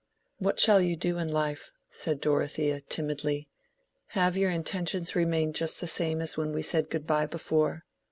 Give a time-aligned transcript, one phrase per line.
[0.39, 3.49] "What shall you do in life?" said Dorothea, timidly.
[4.17, 7.85] "Have your intentions remained just the same as when we said good by before?"